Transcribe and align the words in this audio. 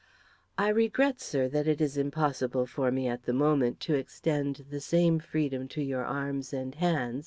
"I 0.57 0.69
regret, 0.69 1.19
sir, 1.21 1.47
that 1.49 1.67
it 1.67 1.79
is 1.79 1.95
impossible 1.95 2.65
for 2.65 2.91
me, 2.91 3.05
at 3.07 3.25
the 3.25 3.33
moment, 3.35 3.79
to 3.81 3.93
extend 3.93 4.65
the 4.71 4.79
same 4.81 5.19
freedom 5.19 5.67
to 5.77 5.83
your 5.83 6.05
arms 6.05 6.53
and 6.53 6.73
hands. 6.73 7.19